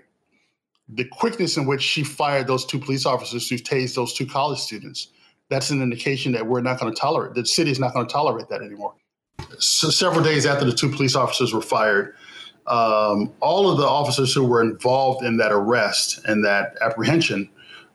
the 0.88 1.04
quickness 1.04 1.58
in 1.58 1.66
which 1.66 1.82
she 1.82 2.02
fired 2.02 2.46
those 2.46 2.64
two 2.64 2.78
police 2.78 3.04
officers 3.04 3.50
who 3.50 3.56
tased 3.56 3.96
those 3.96 4.14
two 4.14 4.26
college 4.26 4.60
students, 4.60 5.08
that's 5.50 5.68
an 5.68 5.82
indication 5.82 6.32
that 6.32 6.46
we're 6.46 6.62
not 6.62 6.80
going 6.80 6.92
to 6.92 6.98
tolerate, 6.98 7.34
the 7.34 7.44
city 7.44 7.70
is 7.70 7.78
not 7.78 7.92
going 7.92 8.06
to 8.06 8.12
tolerate 8.12 8.48
that 8.48 8.62
anymore 8.62 8.94
so 9.58 9.90
several 9.90 10.22
days 10.22 10.46
after 10.46 10.64
the 10.64 10.72
two 10.72 10.90
police 10.90 11.14
officers 11.14 11.52
were 11.52 11.62
fired, 11.62 12.14
um, 12.66 13.32
all 13.40 13.70
of 13.70 13.78
the 13.78 13.86
officers 13.86 14.32
who 14.32 14.44
were 14.44 14.62
involved 14.62 15.24
in 15.24 15.36
that 15.36 15.52
arrest 15.52 16.24
and 16.26 16.44
that 16.44 16.76
apprehension 16.80 17.48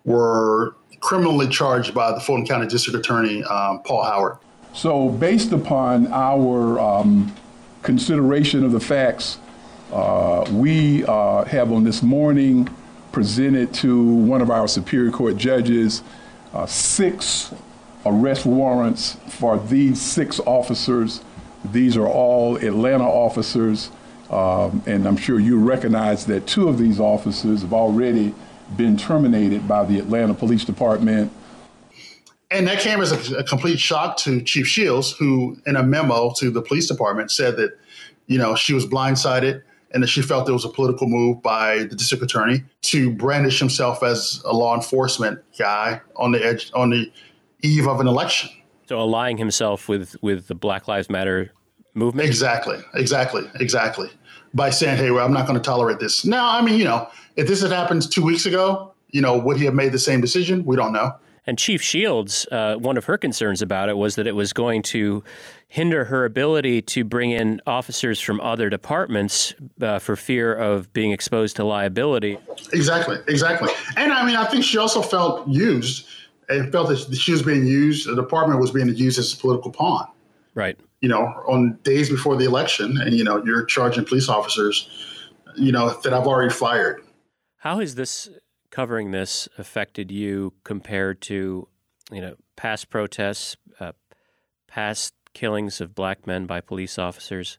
were 0.06 0.76
criminally 1.00 1.48
charged 1.48 1.94
by 1.94 2.12
the 2.12 2.20
Fulton 2.20 2.46
County 2.46 2.68
District 2.68 2.98
Attorney 2.98 3.44
um, 3.46 3.82
Paul 3.84 4.04
Howard. 4.04 4.38
So, 4.74 5.10
based 5.10 5.52
upon 5.52 6.12
our 6.14 6.80
um, 6.80 7.36
consideration 7.82 8.64
of 8.64 8.72
the 8.72 8.80
facts, 8.80 9.40
uh, 9.92 10.46
we 10.52 11.04
uh, 11.06 11.46
have 11.46 11.72
on 11.72 11.84
this 11.84 12.04
morning 12.04 12.70
presented 13.12 13.74
to 13.74 14.04
one 14.04 14.42
of 14.42 14.52
our 14.52 14.68
Superior 14.68 15.10
Court 15.10 15.36
judges 15.36 16.04
uh, 16.54 16.68
six 16.68 17.52
arrest 18.06 18.46
warrants 18.46 19.18
for 19.28 19.58
these 19.58 20.00
six 20.00 20.40
officers. 20.42 21.22
These 21.66 21.98
are 21.98 22.08
all 22.08 22.56
Atlanta 22.58 23.04
officers, 23.04 23.92
um, 24.30 24.82
and 24.86 25.08
I'm 25.08 25.18
sure 25.18 25.40
you 25.40 25.60
recognize 25.60 26.26
that 26.28 26.48
two 26.48 26.70
of 26.70 26.78
these 26.78 27.00
officers 27.00 27.62
have 27.62 27.74
already 27.74 28.34
been 28.78 28.98
terminated 28.98 29.68
by 29.68 29.84
the 29.86 30.00
Atlanta 30.00 30.34
Police 30.34 30.64
Department. 30.64 31.32
And 32.52 32.68
that 32.68 32.80
came 32.80 33.02
as 33.02 33.12
a, 33.12 33.38
a 33.38 33.44
complete 33.44 33.80
shock 33.80 34.18
to 34.18 34.42
Chief 34.42 34.68
Shields, 34.68 35.12
who, 35.12 35.58
in 35.66 35.76
a 35.76 35.84
memo 35.84 36.34
to 36.38 36.50
the 36.50 36.62
police 36.62 36.88
department, 36.88 37.32
said 37.32 37.58
that, 37.58 37.78
you 38.28 38.38
know, 38.38 38.56
she 38.56 38.74
was 38.74 38.86
blindsided 38.86 39.62
and 39.92 40.04
that 40.04 40.08
she 40.08 40.22
felt 40.22 40.46
there 40.46 40.54
was 40.54 40.66
a 40.66 40.70
political 40.70 41.08
move 41.08 41.42
by 41.42 41.80
the 41.80 41.96
district 41.96 42.24
attorney 42.24 42.64
to 42.82 43.12
brandish 43.12 43.60
himself 43.60 44.04
as 44.04 44.42
a 44.46 44.54
law 44.54 44.76
enforcement 44.76 45.40
guy 45.58 46.00
on 46.16 46.32
the 46.32 46.44
edge 46.44 46.72
on 46.74 46.92
the 46.92 47.12
eve 47.62 47.88
of 47.88 48.00
an 48.00 48.08
election. 48.08 48.50
So 48.90 49.00
aligning 49.00 49.38
himself 49.38 49.88
with 49.88 50.16
with 50.24 50.48
the 50.48 50.56
Black 50.56 50.88
Lives 50.88 51.12
Matter 51.12 51.52
movement. 51.94 52.28
Exactly, 52.28 52.80
exactly, 52.96 53.44
exactly. 53.60 54.10
By 54.56 54.72
saying, 54.72 54.98
"Hey, 54.98 55.12
well, 55.12 55.24
I'm 55.24 55.32
not 55.32 55.46
going 55.46 55.60
to 55.60 55.64
tolerate 55.64 56.00
this." 56.00 56.26
Now, 56.26 56.58
I 56.58 56.64
mean, 56.64 56.80
you 56.80 56.86
know, 56.86 57.08
if 57.36 57.48
this 57.48 57.62
had 57.62 57.72
happened 57.72 58.12
two 58.12 58.24
weeks 58.24 58.48
ago, 58.48 58.96
you 59.12 59.22
know, 59.22 59.38
would 59.38 59.58
he 59.58 59.66
have 59.66 59.76
made 59.76 59.92
the 59.92 60.00
same 60.00 60.22
decision? 60.22 60.66
We 60.66 60.76
don't 60.76 60.92
know. 60.92 61.14
And 61.46 61.60
Chief 61.60 61.84
Shields, 61.84 62.48
uh, 62.52 62.78
one 62.78 62.98
of 62.98 63.06
her 63.06 63.16
concerns 63.16 63.62
about 63.62 63.90
it 63.90 63.98
was 63.98 64.16
that 64.16 64.26
it 64.26 64.36
was 64.36 64.54
going 64.54 64.82
to 64.84 65.24
hinder 65.68 66.06
her 66.06 66.26
ability 66.26 66.82
to 66.82 67.04
bring 67.04 67.30
in 67.30 67.62
officers 67.68 68.20
from 68.20 68.42
other 68.42 68.72
departments 68.72 69.54
uh, 69.82 70.00
for 70.00 70.16
fear 70.16 70.52
of 70.52 70.92
being 70.94 71.12
exposed 71.12 71.56
to 71.58 71.64
liability. 71.64 72.40
Exactly, 72.74 73.18
exactly. 73.28 73.70
And 73.98 74.12
I 74.12 74.26
mean, 74.26 74.36
I 74.36 74.46
think 74.46 74.64
she 74.64 74.80
also 74.80 75.04
felt 75.04 75.48
used 75.48 76.08
and 76.50 76.72
felt 76.72 76.90
that 76.90 77.16
she 77.16 77.32
was 77.32 77.44
being 77.44 77.66
used, 77.66 78.08
the 78.10 78.16
department 78.16 78.60
was 78.60 78.72
being 78.72 78.90
used 78.90 79.20
as 79.20 79.34
a 79.34 79.38
political 79.38 79.72
pawn. 79.72 80.08
Right. 80.56 80.78
You 81.02 81.10
know, 81.10 81.22
on 81.48 81.80
days 81.84 82.10
before 82.10 82.36
the 82.36 82.46
election, 82.46 82.98
and, 83.00 83.14
you 83.14 83.24
know, 83.24 83.44
you're 83.46 83.64
charging 83.66 84.04
police 84.04 84.28
officers, 84.28 84.90
you 85.56 85.72
know, 85.72 85.90
that 86.02 86.14
I've 86.14 86.28
already 86.28 86.54
fired. 86.54 87.02
How 87.58 87.80
has 87.80 87.96
this 87.96 88.30
covering 88.72 89.12
this 89.12 89.48
affected 89.58 90.12
you 90.12 90.54
compared 90.64 91.22
to, 91.22 91.68
you 92.12 92.22
know, 92.22 92.36
past 92.56 92.90
protests, 92.90 93.56
uh, 93.80 93.94
past 94.68 95.14
killings 95.34 95.80
of 95.80 95.96
black 95.96 96.28
men 96.28 96.46
by 96.46 96.62
police 96.62 96.98
officers? 97.00 97.58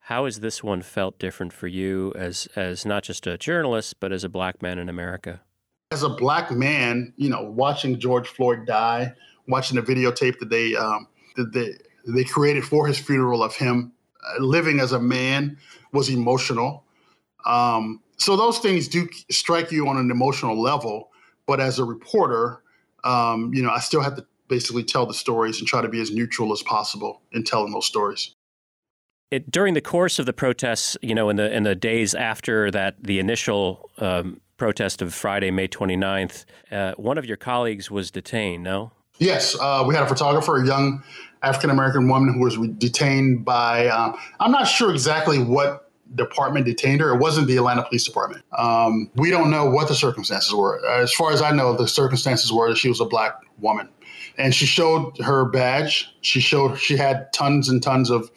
How 0.00 0.24
has 0.24 0.40
this 0.40 0.62
one 0.62 0.82
felt 0.82 1.18
different 1.18 1.52
for 1.52 1.66
you 1.66 2.12
as 2.16 2.48
as 2.54 2.86
not 2.86 3.02
just 3.02 3.26
a 3.26 3.36
journalist, 3.38 3.98
but 3.98 4.12
as 4.12 4.22
a 4.22 4.28
black 4.28 4.62
man 4.62 4.78
in 4.78 4.88
America? 4.88 5.40
As 5.92 6.02
a 6.02 6.08
black 6.08 6.50
man, 6.50 7.12
you 7.16 7.30
know, 7.30 7.42
watching 7.42 8.00
George 8.00 8.28
Floyd 8.28 8.66
die, 8.66 9.12
watching 9.46 9.76
the 9.76 9.82
videotape 9.82 10.38
that 10.40 10.50
they 10.50 10.74
um, 10.74 11.06
that 11.36 11.52
they 11.52 11.74
they 12.06 12.24
created 12.24 12.64
for 12.64 12.86
his 12.86 12.98
funeral 12.98 13.42
of 13.42 13.54
him 13.54 13.92
uh, 14.26 14.42
living 14.42 14.80
as 14.80 14.92
a 14.92 15.00
man 15.00 15.58
was 15.92 16.08
emotional. 16.08 16.84
Um, 17.44 18.02
so 18.18 18.36
those 18.36 18.58
things 18.58 18.88
do 18.88 19.08
strike 19.30 19.70
you 19.70 19.88
on 19.88 19.96
an 19.96 20.10
emotional 20.10 20.60
level. 20.60 21.10
But 21.46 21.60
as 21.60 21.78
a 21.78 21.84
reporter, 21.84 22.62
um, 23.04 23.52
you 23.54 23.62
know, 23.62 23.70
I 23.70 23.78
still 23.78 24.00
have 24.00 24.16
to 24.16 24.26
basically 24.48 24.82
tell 24.82 25.06
the 25.06 25.14
stories 25.14 25.58
and 25.58 25.68
try 25.68 25.82
to 25.82 25.88
be 25.88 26.00
as 26.00 26.10
neutral 26.10 26.52
as 26.52 26.62
possible 26.62 27.22
in 27.32 27.44
telling 27.44 27.72
those 27.72 27.86
stories. 27.86 28.34
It, 29.30 29.50
during 29.50 29.74
the 29.74 29.80
course 29.80 30.18
of 30.18 30.26
the 30.26 30.32
protests, 30.32 30.96
you 31.02 31.14
know, 31.14 31.28
in 31.28 31.36
the 31.36 31.52
in 31.52 31.64
the 31.64 31.74
days 31.74 32.14
after 32.14 32.70
that, 32.70 33.02
the 33.02 33.18
initial 33.18 33.90
um, 33.98 34.40
protest 34.56 35.02
of 35.02 35.14
Friday, 35.14 35.50
May 35.50 35.68
29th, 35.68 36.44
uh, 36.70 36.92
one 36.96 37.18
of 37.18 37.26
your 37.26 37.36
colleagues 37.36 37.90
was 37.90 38.10
detained. 38.10 38.62
No. 38.62 38.92
Yes, 39.18 39.56
uh, 39.60 39.84
we 39.86 39.94
had 39.94 40.04
a 40.04 40.08
photographer, 40.08 40.56
a 40.56 40.66
young 40.66 41.02
African 41.42 41.70
American 41.70 42.08
woman 42.08 42.34
who 42.34 42.40
was 42.40 42.58
detained 42.78 43.44
by. 43.44 43.86
Um, 43.88 44.14
I'm 44.40 44.50
not 44.50 44.64
sure 44.64 44.90
exactly 44.90 45.42
what 45.42 45.90
department 46.14 46.66
detained 46.66 47.00
her. 47.00 47.14
It 47.14 47.18
wasn't 47.18 47.46
the 47.46 47.56
Atlanta 47.56 47.82
Police 47.82 48.04
Department. 48.04 48.44
Um, 48.56 49.10
we 49.16 49.30
don't 49.30 49.50
know 49.50 49.68
what 49.68 49.88
the 49.88 49.94
circumstances 49.94 50.52
were. 50.54 50.84
As 50.86 51.12
far 51.12 51.32
as 51.32 51.42
I 51.42 51.50
know, 51.50 51.74
the 51.74 51.88
circumstances 51.88 52.52
were 52.52 52.68
that 52.68 52.76
she 52.76 52.88
was 52.88 53.00
a 53.00 53.04
black 53.04 53.34
woman, 53.58 53.88
and 54.38 54.54
she 54.54 54.66
showed 54.66 55.16
her 55.18 55.44
badge. 55.46 56.14
She 56.20 56.40
showed 56.40 56.78
she 56.78 56.96
had 56.96 57.32
tons 57.32 57.68
and 57.68 57.82
tons 57.82 58.10
of 58.10 58.30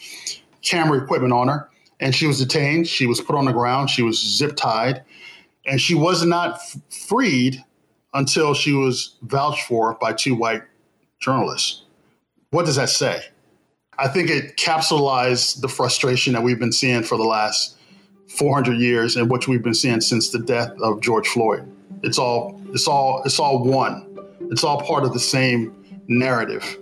camera 0.62 1.02
equipment 1.02 1.34
on 1.34 1.48
her, 1.50 1.70
and 2.00 2.16
she 2.16 2.26
was 2.26 2.40
detained. 2.40 2.88
She 2.88 3.06
was 3.06 3.20
put 3.22 3.36
on 3.36 3.46
the 3.46 3.52
ground. 3.52 3.90
She 3.90 4.02
was 4.02 4.18
zip 4.20 4.56
tied, 4.56 5.04
and 5.70 5.80
she 5.80 5.94
was 5.94 6.26
not 6.26 6.56
f- 6.56 6.78
freed 7.08 7.64
until 8.14 8.54
she 8.54 8.74
was 8.74 9.16
vouched 9.22 9.68
for 9.68 9.94
by 10.02 10.12
two 10.12 10.34
white 10.34 10.64
journalists. 11.20 11.84
What 12.50 12.66
does 12.66 12.76
that 12.78 12.90
say? 12.90 13.22
I 14.00 14.08
think 14.08 14.30
it 14.30 14.58
capsulized 14.58 15.62
the 15.62 15.68
frustration 15.68 16.34
that 16.34 16.42
we've 16.42 16.58
been 16.58 16.72
seeing 16.72 17.04
for 17.04 17.18
the 17.18 17.24
last 17.24 17.78
400 18.30 18.80
years 18.80 19.16
and 19.16 19.30
which 19.30 19.48
we've 19.48 19.62
been 19.62 19.74
seeing 19.74 20.02
since 20.02 20.30
the 20.32 20.40
death 20.40 20.72
of 20.82 21.02
George 21.02 21.28
Floyd. 21.28 21.72
It's 22.02 22.18
all 22.18 22.60
it's 22.70 22.88
all 22.88 23.22
it's 23.26 23.40
all 23.40 23.64
one. 23.64 24.08
It's 24.52 24.64
all 24.64 24.82
part 24.82 25.04
of 25.04 25.14
the 25.14 25.20
same 25.20 25.76
narrative 26.08 26.80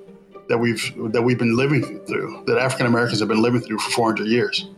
that 0.48 0.58
we've 0.58 0.94
that 1.12 1.22
we've 1.22 1.40
been 1.40 1.58
living 1.58 2.00
through, 2.06 2.44
that 2.48 2.58
African 2.58 2.86
Americans 2.86 3.20
have 3.20 3.28
been 3.28 3.42
living 3.42 3.62
through 3.62 3.80
for 3.80 3.92
400 3.92 4.28
years. 4.28 4.70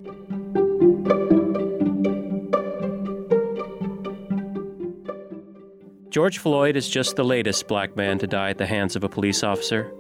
George 6.10 6.40
Floyd 6.40 6.76
is 6.76 6.90
just 6.90 7.16
the 7.16 7.24
latest 7.24 7.68
black 7.68 7.96
man 7.96 8.18
to 8.18 8.26
die 8.26 8.50
at 8.50 8.58
the 8.58 8.66
hands 8.66 8.96
of 8.96 9.04
a 9.04 9.10
police 9.10 9.44
officer. 9.44 9.94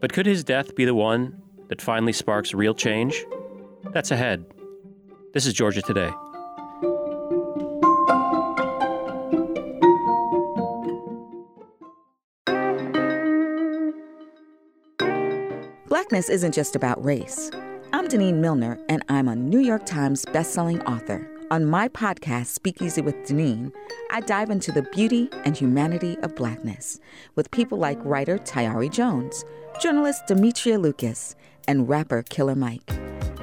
But 0.00 0.12
could 0.12 0.26
his 0.26 0.42
death 0.42 0.74
be 0.74 0.84
the 0.84 0.94
one 0.94 1.40
that 1.68 1.80
finally 1.80 2.12
sparks 2.12 2.52
real 2.52 2.74
change? 2.74 3.24
That's 3.92 4.10
ahead. 4.10 4.44
This 5.32 5.46
is 5.46 5.54
Georgia 5.54 5.80
Today. 5.80 6.10
Blackness 15.86 16.28
isn't 16.28 16.52
just 16.52 16.74
about 16.74 17.02
race. 17.04 17.52
I'm 17.92 18.08
Denene 18.08 18.40
Millner, 18.40 18.80
and 18.88 19.04
I'm 19.08 19.28
a 19.28 19.36
New 19.36 19.60
York 19.60 19.86
Times 19.86 20.24
bestselling 20.24 20.84
author. 20.88 21.28
On 21.52 21.66
my 21.66 21.86
podcast, 21.86 22.46
Speakeasy 22.46 23.02
with 23.02 23.14
Denene, 23.26 23.74
I 24.10 24.20
dive 24.20 24.48
into 24.48 24.72
the 24.72 24.84
beauty 24.84 25.28
and 25.44 25.54
humanity 25.54 26.16
of 26.22 26.34
blackness 26.34 26.98
with 27.34 27.50
people 27.50 27.76
like 27.76 27.98
writer 28.06 28.38
Tayari 28.38 28.90
Jones, 28.90 29.44
journalist 29.78 30.26
Demetria 30.26 30.78
Lucas, 30.78 31.36
and 31.68 31.90
rapper 31.90 32.22
Killer 32.22 32.54
Mike. 32.54 32.90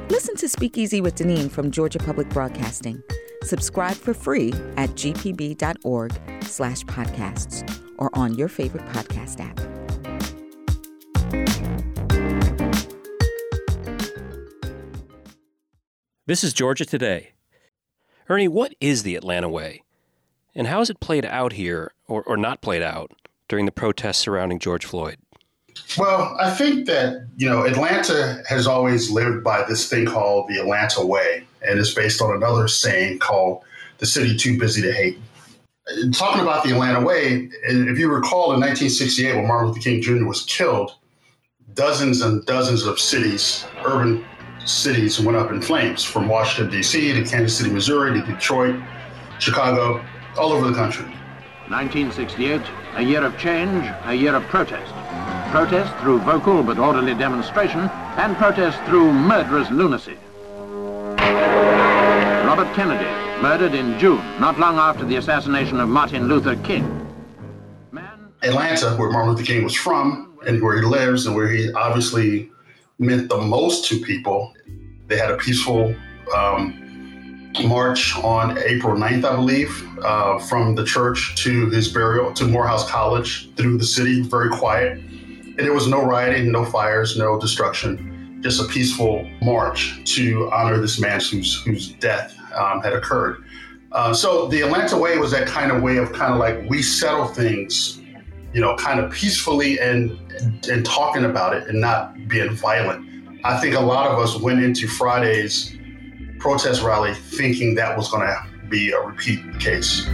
Listen 0.09 0.35
to 0.37 0.49
Speakeasy 0.49 1.01
with 1.01 1.13
Denene 1.13 1.51
from 1.51 1.69
Georgia 1.69 1.99
Public 1.99 2.27
Broadcasting. 2.29 3.03
Subscribe 3.43 3.95
for 3.95 4.15
free 4.15 4.53
at 4.75 4.89
gpb.org 4.95 6.19
slash 6.41 6.81
podcasts 6.85 7.79
or 7.99 8.09
on 8.13 8.33
your 8.33 8.47
favorite 8.47 8.87
podcast 8.87 9.39
app. 9.39 9.59
This 16.25 16.43
is 16.43 16.53
Georgia 16.53 16.85
Today. 16.85 17.33
Ernie, 18.29 18.47
what 18.47 18.75
is 18.79 19.01
the 19.01 19.15
Atlanta 19.15 19.49
Way? 19.49 19.81
And 20.53 20.67
how 20.67 20.79
has 20.79 20.89
it 20.91 20.99
played 20.99 21.25
out 21.25 21.53
here, 21.53 21.91
or, 22.07 22.21
or 22.23 22.37
not 22.37 22.61
played 22.61 22.83
out, 22.83 23.11
during 23.47 23.65
the 23.65 23.71
protests 23.71 24.19
surrounding 24.19 24.59
George 24.59 24.85
Floyd? 24.85 25.17
Well, 25.97 26.37
I 26.39 26.51
think 26.51 26.85
that, 26.85 27.27
you 27.37 27.49
know, 27.49 27.63
Atlanta 27.63 28.43
has 28.47 28.67
always 28.67 29.09
lived 29.09 29.43
by 29.43 29.63
this 29.67 29.89
thing 29.89 30.05
called 30.05 30.47
the 30.47 30.59
Atlanta 30.59 31.03
Way, 31.03 31.47
and 31.65 31.79
it's 31.79 31.93
based 31.93 32.21
on 32.21 32.35
another 32.35 32.67
saying 32.67 33.17
called 33.19 33.63
the 33.97 34.05
city 34.05 34.37
too 34.37 34.59
busy 34.59 34.81
to 34.83 34.91
hate. 34.91 35.17
Talking 36.13 36.41
about 36.41 36.63
the 36.63 36.71
Atlanta 36.71 37.01
Way, 37.01 37.49
if 37.63 37.97
you 37.97 38.11
recall 38.11 38.53
in 38.53 38.59
1968 38.59 39.35
when 39.37 39.47
Martin 39.47 39.69
Luther 39.69 39.81
King 39.81 40.01
Jr. 40.03 40.25
was 40.25 40.43
killed, 40.43 40.93
dozens 41.73 42.21
and 42.21 42.45
dozens 42.45 42.83
of 42.83 42.99
cities, 42.99 43.65
urban 43.83 44.23
cities, 44.69 45.19
went 45.19 45.37
up 45.37 45.51
in 45.51 45.61
flames 45.61 46.03
from 46.03 46.27
Washington, 46.27 46.71
D.C. 46.71 47.13
to 47.13 47.23
Kansas 47.23 47.57
City, 47.57 47.69
Missouri 47.69 48.19
to 48.19 48.25
Detroit, 48.25 48.79
Chicago, 49.39 50.03
all 50.37 50.51
over 50.51 50.67
the 50.67 50.75
country. 50.75 51.05
1968, 51.67 52.61
a 52.95 53.01
year 53.01 53.23
of 53.23 53.37
change, 53.37 53.85
a 54.05 54.13
year 54.13 54.35
of 54.35 54.43
protest 54.47 54.93
protest 55.49 55.95
through 55.97 56.19
vocal 56.19 56.61
but 56.61 56.77
orderly 56.77 57.15
demonstration, 57.15 57.79
and 58.17 58.37
protest 58.37 58.79
through 58.85 59.11
murderous 59.11 59.69
lunacy. 59.71 60.17
Robert 62.45 62.71
Kennedy, 62.75 63.09
murdered 63.41 63.73
in 63.73 63.97
June, 63.99 64.23
not 64.39 64.59
long 64.59 64.77
after 64.77 65.05
the 65.05 65.15
assassination 65.15 65.79
of 65.79 65.89
Martin 65.89 66.27
Luther 66.27 66.55
King. 66.57 66.85
Atlanta, 68.41 68.95
where 68.95 69.11
Martin 69.11 69.31
Luther 69.31 69.43
King 69.43 69.63
was 69.63 69.75
from, 69.75 70.37
and 70.45 70.61
where 70.61 70.77
he 70.77 70.83
lives 70.83 71.25
and 71.25 71.35
where 71.35 71.49
he 71.49 71.73
obviously 71.73 72.51
meant 72.99 73.29
the 73.29 73.37
most 73.37 73.87
to 73.89 73.99
people. 73.99 74.53
They 75.07 75.17
had 75.17 75.31
a 75.31 75.37
peaceful 75.37 75.95
um, 76.35 77.51
march 77.63 78.15
on 78.17 78.57
April 78.59 78.95
9th, 78.95 79.25
I 79.25 79.35
believe, 79.35 79.87
uh, 80.03 80.37
from 80.39 80.75
the 80.75 80.85
church 80.85 81.35
to 81.43 81.69
his 81.69 81.91
burial 81.91 82.33
to 82.33 82.45
Morehouse 82.45 82.89
College 82.89 83.53
through 83.55 83.77
the 83.77 83.85
city, 83.85 84.21
very 84.21 84.49
quiet. 84.49 84.99
And 84.99 85.59
there 85.59 85.73
was 85.73 85.87
no 85.87 86.05
rioting, 86.05 86.51
no 86.51 86.63
fires, 86.65 87.17
no 87.17 87.39
destruction, 87.39 88.39
just 88.41 88.61
a 88.61 88.65
peaceful 88.65 89.29
march 89.41 90.01
to 90.15 90.49
honor 90.51 90.79
this 90.79 90.99
man 90.99 91.19
whose, 91.19 91.61
whose 91.63 91.93
death 91.93 92.37
um, 92.55 92.81
had 92.81 92.93
occurred. 92.93 93.43
Uh, 93.91 94.13
so 94.13 94.47
the 94.47 94.61
Atlanta 94.61 94.97
way 94.97 95.17
was 95.17 95.31
that 95.31 95.47
kind 95.47 95.71
of 95.71 95.81
way 95.81 95.97
of 95.97 96.13
kind 96.13 96.33
of 96.33 96.39
like 96.39 96.69
we 96.69 96.81
settle 96.81 97.25
things, 97.25 98.01
you 98.53 98.61
know, 98.61 98.75
kind 98.75 98.99
of 98.99 99.11
peacefully 99.11 99.79
and 99.79 100.17
and 100.69 100.85
talking 100.85 101.25
about 101.25 101.53
it 101.55 101.67
and 101.67 101.79
not 101.79 102.15
being 102.27 102.51
violent. 102.55 103.05
I 103.43 103.59
think 103.59 103.75
a 103.75 103.79
lot 103.79 104.07
of 104.07 104.17
us 104.19 104.37
went 104.39 104.63
into 104.63 104.87
Friday's 104.87 105.75
protest 106.39 106.81
rally 106.81 107.13
thinking 107.13 107.75
that 107.75 107.97
was 107.97 108.09
going 108.09 108.25
to 108.25 108.45
be 108.69 108.91
a 108.91 108.99
repeat 108.99 109.39
case. 109.59 110.05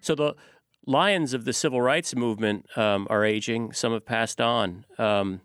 So 0.00 0.14
the 0.14 0.34
lions 0.86 1.32
of 1.32 1.44
the 1.44 1.52
civil 1.52 1.80
rights 1.80 2.14
movement 2.14 2.66
um, 2.76 3.06
are 3.08 3.24
aging. 3.24 3.72
Some 3.72 3.92
have 3.92 4.04
passed 4.04 4.40
on, 4.40 4.84
um, 4.98 5.40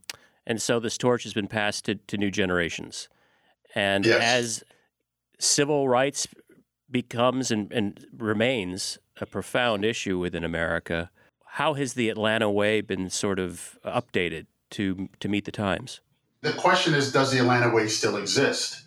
and 0.46 0.62
so 0.62 0.80
this 0.80 0.98
torch 0.98 1.24
has 1.24 1.34
been 1.34 1.48
passed 1.48 1.86
to, 1.86 1.96
to 1.96 2.18
new 2.18 2.32
generations. 2.32 3.08
And 3.76 4.06
Yes. 4.06 4.22
as 4.22 4.64
civil 5.38 5.88
rights 5.88 6.28
becomes 6.92 7.52
and, 7.52 7.72
and 7.72 8.06
remains 8.18 8.98
a 9.22 9.26
profound 9.26 9.86
issue 9.86 10.20
within 10.20 10.44
America, 10.44 11.10
how 11.46 11.74
has 11.74 11.94
the 11.94 12.10
Atlanta 12.10 12.50
way 12.50 12.82
been 12.82 13.10
sort 13.10 13.40
of 13.40 13.78
updated 13.86 14.46
to 14.72 15.10
to 15.20 15.28
meet 15.28 15.46
the 15.46 15.52
times? 15.52 16.02
The 16.42 16.54
question 16.54 16.94
is, 16.94 17.12
does 17.12 17.32
the 17.32 17.40
Atlanta 17.40 17.74
way 17.74 17.88
still 17.88 18.16
exist? 18.16 18.86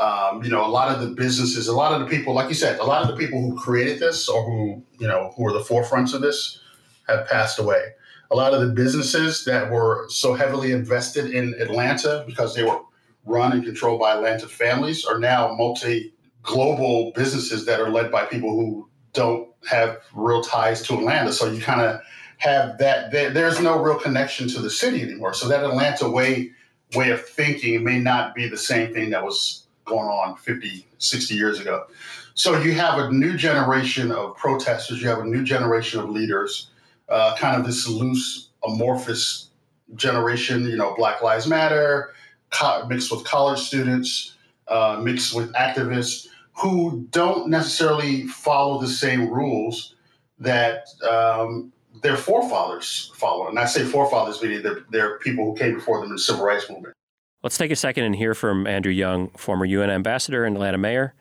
Um, 0.00 0.42
you 0.42 0.50
know, 0.50 0.64
a 0.64 0.68
lot 0.68 0.94
of 0.94 1.00
the 1.00 1.14
businesses, 1.14 1.68
a 1.68 1.74
lot 1.74 1.92
of 1.92 2.00
the 2.00 2.06
people, 2.06 2.34
like 2.34 2.48
you 2.48 2.54
said, 2.54 2.78
a 2.78 2.84
lot 2.84 3.02
of 3.02 3.08
the 3.08 3.16
people 3.16 3.40
who 3.40 3.56
created 3.58 3.98
this 3.98 4.28
or 4.28 4.44
who, 4.44 4.82
you 4.98 5.08
know, 5.08 5.32
who 5.36 5.46
are 5.46 5.52
the 5.52 5.60
forefronts 5.64 6.14
of 6.14 6.20
this 6.20 6.60
have 7.08 7.26
passed 7.26 7.58
away. 7.58 7.82
A 8.30 8.36
lot 8.36 8.52
of 8.52 8.60
the 8.60 8.68
businesses 8.68 9.44
that 9.44 9.70
were 9.70 10.06
so 10.08 10.34
heavily 10.34 10.72
invested 10.72 11.30
in 11.30 11.54
Atlanta 11.60 12.24
because 12.26 12.54
they 12.54 12.62
were 12.62 12.80
run 13.24 13.52
and 13.52 13.64
controlled 13.64 14.00
by 14.00 14.14
Atlanta 14.14 14.46
families 14.46 15.04
are 15.04 15.18
now 15.18 15.54
multi 15.54 16.14
global 16.42 17.12
businesses 17.14 17.66
that 17.66 17.80
are 17.80 17.90
led 17.90 18.10
by 18.10 18.24
people 18.24 18.50
who 18.50 18.88
don't 19.12 19.48
have 19.68 19.98
real 20.14 20.42
ties 20.42 20.82
to 20.82 20.94
Atlanta. 20.94 21.32
So 21.32 21.50
you 21.50 21.60
kind 21.60 21.80
of 21.80 22.00
have 22.38 22.78
that, 22.78 23.10
there, 23.10 23.30
there's 23.30 23.60
no 23.60 23.80
real 23.80 23.98
connection 23.98 24.48
to 24.48 24.60
the 24.60 24.70
city 24.70 25.02
anymore. 25.02 25.34
So 25.34 25.48
that 25.48 25.64
Atlanta 25.64 26.08
way 26.08 26.52
way 26.94 27.10
of 27.10 27.20
thinking 27.20 27.82
may 27.82 27.98
not 27.98 28.34
be 28.34 28.48
the 28.48 28.56
same 28.56 28.92
thing 28.92 29.10
that 29.10 29.24
was 29.24 29.64
going 29.84 30.06
on 30.06 30.36
50, 30.36 30.86
60 30.98 31.34
years 31.34 31.60
ago. 31.60 31.86
So 32.34 32.60
you 32.60 32.74
have 32.74 32.98
a 32.98 33.10
new 33.10 33.36
generation 33.36 34.12
of 34.12 34.36
protesters, 34.36 35.00
you 35.00 35.08
have 35.08 35.20
a 35.20 35.24
new 35.24 35.42
generation 35.42 36.00
of 36.00 36.10
leaders, 36.10 36.68
uh, 37.08 37.34
kind 37.38 37.58
of 37.58 37.66
this 37.66 37.88
loose, 37.88 38.50
amorphous 38.66 39.50
generation, 39.94 40.64
you 40.64 40.76
know, 40.76 40.94
Black 40.96 41.22
Lives 41.22 41.46
Matter, 41.46 42.12
co- 42.50 42.86
mixed 42.86 43.10
with 43.10 43.24
college 43.24 43.60
students, 43.60 44.34
uh, 44.68 45.00
mixed 45.02 45.34
with 45.34 45.52
activists 45.54 46.26
who 46.58 47.06
don't 47.10 47.48
necessarily 47.48 48.26
follow 48.26 48.80
the 48.80 48.88
same 48.88 49.28
rules 49.28 49.94
that 50.38 50.88
um, 51.08 51.72
their 52.02 52.16
forefathers 52.16 53.10
followed. 53.14 53.48
And 53.48 53.58
I 53.58 53.66
say 53.66 53.84
forefathers, 53.84 54.42
meaning 54.42 54.62
they're, 54.62 54.84
they're 54.90 55.18
people 55.18 55.44
who 55.44 55.56
came 55.56 55.74
before 55.74 55.98
them 55.98 56.06
in 56.06 56.12
the 56.12 56.18
civil 56.18 56.44
rights 56.44 56.68
movement. 56.70 56.94
Let's 57.42 57.58
take 57.58 57.70
a 57.70 57.76
second 57.76 58.04
and 58.04 58.16
hear 58.16 58.34
from 58.34 58.66
Andrew 58.66 58.92
Young, 58.92 59.28
former 59.30 59.64
UN 59.64 59.90
ambassador 59.90 60.44
and 60.44 60.56
Atlanta 60.56 60.78
mayor, 60.78 61.14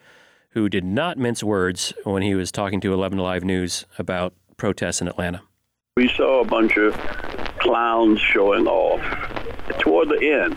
who 0.51 0.69
did 0.69 0.83
not 0.85 1.17
mince 1.17 1.43
words 1.43 1.93
when 2.03 2.23
he 2.23 2.33
was 2.33 2.51
talking 2.51 2.79
to 2.81 2.95
11Alive 2.95 3.43
News 3.43 3.85
about 3.99 4.33
protests 4.57 5.01
in 5.01 5.07
Atlanta. 5.07 5.41
We 5.97 6.09
saw 6.09 6.41
a 6.41 6.45
bunch 6.45 6.77
of 6.77 6.93
clowns 7.59 8.19
showing 8.19 8.67
off 8.67 9.01
toward 9.79 10.09
the 10.09 10.19
end. 10.19 10.55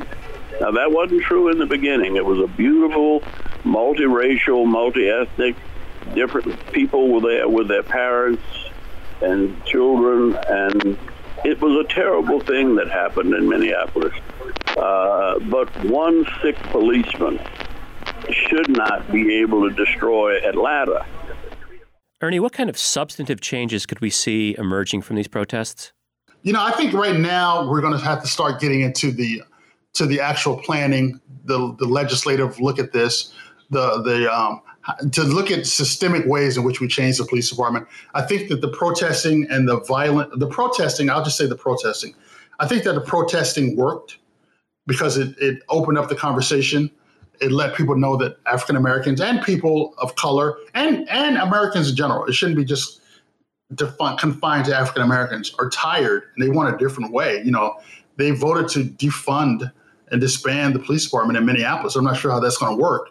Now, 0.61 0.71
that 0.71 0.91
wasn't 0.91 1.23
true 1.23 1.51
in 1.51 1.59
the 1.59 1.67
beginning. 1.67 2.17
It 2.17 2.25
was 2.25 2.39
a 2.39 2.47
beautiful, 2.47 3.23
multiracial, 3.65 4.67
multi-ethnic, 4.67 5.57
different 6.15 6.73
people 6.73 7.13
were 7.13 7.21
there 7.21 7.49
with 7.49 7.69
their 7.69 7.83
parents 7.83 8.43
and 9.21 9.65
children, 9.65 10.37
and 10.49 10.99
it 11.45 11.61
was 11.61 11.85
a 11.85 11.93
terrible 11.93 12.41
thing 12.41 12.77
that 12.77 12.91
happened 12.91 13.35
in 13.35 13.49
Minneapolis. 13.49 14.15
Uh, 14.77 15.39
but 15.41 15.69
one 15.85 16.25
sick 16.43 16.57
policeman 16.71 17.41
should 18.31 18.69
not 18.69 19.11
be 19.11 19.41
able 19.41 19.69
to 19.69 19.75
destroy 19.75 20.39
Atlanta. 20.47 21.05
Ernie, 22.21 22.41
what 22.41 22.53
kind 22.53 22.69
of 22.69 22.77
substantive 22.77 23.41
changes 23.41 23.87
could 23.87 24.01
we 24.01 24.11
see 24.11 24.57
emerging 24.59 25.03
from 25.03 25.17
these 25.17 25.29
protests? 25.29 25.93
You 26.43 26.53
know, 26.53 26.63
I 26.63 26.73
think 26.73 26.93
right 26.93 27.19
now 27.19 27.69
we're 27.69 27.81
going 27.81 27.93
to 27.93 28.05
have 28.05 28.23
to 28.23 28.29
start 28.29 28.61
getting 28.61 28.81
into 28.81 29.11
the 29.11 29.43
to 29.95 30.07
the 30.07 30.21
actual 30.21 30.57
planning, 30.57 31.21
the 31.45 31.75
the 31.79 31.87
legislative 31.87 32.61
look 32.61 32.79
at 32.79 32.93
this, 32.93 33.35
the 33.71 34.03
the 34.03 34.33
um, 34.33 34.61
to 35.11 35.23
look 35.23 35.51
at 35.51 35.67
systemic 35.67 36.25
ways 36.27 36.57
in 36.57 36.65
which 36.65 36.81
we 36.81 36.89
change 36.89 37.19
the 37.19 37.25
police 37.25 37.51
department. 37.51 37.87
I 38.15 38.23
think 38.23 38.49
that 38.49 38.61
the 38.61 38.69
protesting 38.69 39.47
and 39.51 39.69
the 39.69 39.81
violent, 39.81 40.39
the 40.39 40.47
protesting, 40.47 41.11
I'll 41.11 41.25
just 41.25 41.37
say 41.37 41.47
the 41.47 41.57
protesting. 41.57 42.15
I 42.61 42.67
think 42.67 42.85
that 42.85 42.95
the 42.95 43.01
protesting 43.01 43.77
worked 43.77 44.19
because 44.87 45.17
it, 45.19 45.37
it 45.39 45.63
opened 45.69 45.99
up 45.99 46.09
the 46.09 46.17
conversation. 46.17 46.91
It 47.41 47.53
let 47.53 47.77
people 47.77 47.97
know 47.97 48.17
that 48.17 48.39
African 48.47 48.77
Americans 48.77 49.21
and 49.21 49.43
people 49.43 49.95
of 49.99 50.17
color 50.17 50.57
and 50.75 51.09
and 51.09 51.37
Americans 51.37 51.91
in 51.91 51.97
general, 51.97 52.25
it 52.25 52.33
shouldn't 52.33 52.57
be 52.57 52.65
just 52.65 53.01
defi- 53.75 54.17
confined 54.19 54.65
to 54.67 54.77
African 54.77 55.03
Americans, 55.03 55.55
are 55.59 55.69
tired 55.71 56.25
and 56.35 56.45
they 56.45 56.51
want 56.51 56.75
a 56.75 56.79
different 56.79 57.13
way. 57.13 57.43
You 57.45 57.51
know, 57.51 57.81
they 58.17 58.31
voted 58.31 58.69
to 58.71 58.85
defund 58.85 59.71
and 60.11 60.21
disband 60.21 60.75
the 60.75 60.79
police 60.79 61.05
department 61.05 61.37
in 61.37 61.45
Minneapolis. 61.45 61.95
I'm 61.97 62.05
not 62.05 62.17
sure 62.17 62.31
how 62.31 62.41
that's 62.41 62.57
going 62.57 62.77
to 62.77 62.83
work, 62.83 63.11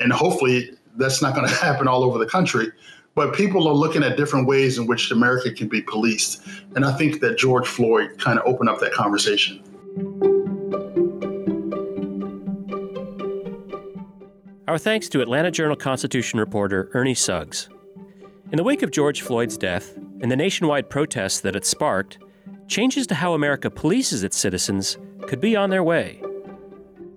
and 0.00 0.12
hopefully 0.12 0.70
that's 0.96 1.22
not 1.22 1.34
going 1.34 1.48
to 1.48 1.54
happen 1.54 1.88
all 1.88 2.02
over 2.02 2.18
the 2.18 2.26
country. 2.26 2.68
But 3.14 3.34
people 3.34 3.66
are 3.66 3.74
looking 3.74 4.04
at 4.04 4.16
different 4.16 4.46
ways 4.46 4.78
in 4.78 4.86
which 4.86 5.10
America 5.10 5.50
can 5.52 5.66
be 5.66 5.82
policed, 5.82 6.40
and 6.76 6.84
I 6.84 6.92
think 6.92 7.20
that 7.20 7.36
George 7.36 7.66
Floyd 7.66 8.16
kind 8.18 8.38
of 8.38 8.46
opened 8.46 8.68
up 8.68 8.78
that 8.80 8.92
conversation. 8.92 9.62
Our 14.68 14.78
thanks 14.78 15.08
to 15.08 15.22
Atlanta 15.22 15.50
Journal 15.50 15.76
Constitution 15.76 16.38
reporter 16.38 16.90
Ernie 16.92 17.14
Suggs. 17.14 17.68
In 18.52 18.56
the 18.56 18.62
wake 18.62 18.82
of 18.82 18.90
George 18.90 19.22
Floyd's 19.22 19.56
death 19.56 19.96
and 20.20 20.30
the 20.30 20.36
nationwide 20.36 20.90
protests 20.90 21.40
that 21.40 21.56
it 21.56 21.64
sparked, 21.64 22.18
changes 22.68 23.06
to 23.06 23.14
how 23.14 23.32
America 23.32 23.70
polices 23.70 24.22
its 24.22 24.36
citizens 24.36 24.98
could 25.26 25.40
be 25.40 25.56
on 25.56 25.70
their 25.70 25.82
way. 25.82 26.22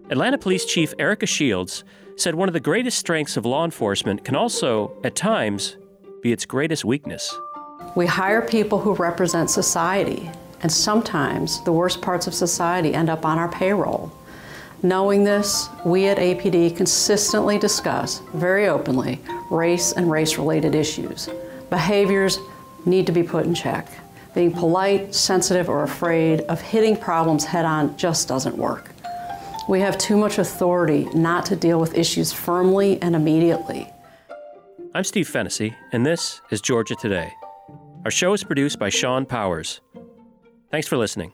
Atlanta 0.09 0.37
Police 0.37 0.65
Chief 0.65 0.93
Erika 0.97 1.25
Shields 1.25 1.83
said 2.15 2.35
one 2.35 2.49
of 2.49 2.53
the 2.53 2.59
greatest 2.59 2.97
strengths 2.97 3.37
of 3.37 3.45
law 3.45 3.65
enforcement 3.65 4.23
can 4.23 4.35
also, 4.35 4.91
at 5.03 5.15
times, 5.15 5.77
be 6.21 6.31
its 6.31 6.45
greatest 6.45 6.85
weakness. 6.85 7.35
We 7.95 8.05
hire 8.05 8.41
people 8.41 8.79
who 8.79 8.93
represent 8.93 9.49
society, 9.49 10.29
and 10.61 10.71
sometimes 10.71 11.63
the 11.63 11.71
worst 11.71 12.01
parts 12.01 12.27
of 12.27 12.33
society 12.33 12.93
end 12.93 13.09
up 13.09 13.25
on 13.25 13.37
our 13.37 13.49
payroll. 13.49 14.11
Knowing 14.83 15.23
this, 15.23 15.69
we 15.85 16.07
at 16.07 16.17
APD 16.17 16.75
consistently 16.75 17.59
discuss, 17.59 18.21
very 18.33 18.67
openly, 18.67 19.19
race 19.49 19.91
and 19.91 20.09
race 20.09 20.37
related 20.37 20.73
issues. 20.73 21.29
Behaviors 21.69 22.39
need 22.85 23.05
to 23.05 23.11
be 23.11 23.23
put 23.23 23.45
in 23.45 23.53
check. 23.53 23.87
Being 24.33 24.51
polite, 24.51 25.13
sensitive, 25.13 25.69
or 25.69 25.83
afraid 25.83 26.41
of 26.41 26.61
hitting 26.61 26.95
problems 26.95 27.45
head 27.45 27.65
on 27.65 27.95
just 27.97 28.27
doesn't 28.27 28.57
work. 28.57 28.90
We 29.67 29.79
have 29.79 29.97
too 29.97 30.17
much 30.17 30.39
authority 30.39 31.05
not 31.13 31.45
to 31.45 31.55
deal 31.55 31.79
with 31.79 31.95
issues 31.95 32.33
firmly 32.33 33.01
and 33.01 33.15
immediately. 33.15 33.87
I'm 34.93 35.03
Steve 35.03 35.29
Fennessy, 35.29 35.75
and 35.91 36.05
this 36.05 36.41
is 36.49 36.61
Georgia 36.61 36.95
Today. 36.95 37.31
Our 38.03 38.11
show 38.11 38.33
is 38.33 38.43
produced 38.43 38.79
by 38.79 38.89
Sean 38.89 39.25
Powers. 39.25 39.79
Thanks 40.71 40.87
for 40.87 40.97
listening. 40.97 41.33